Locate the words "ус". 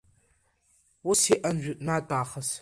1.09-1.21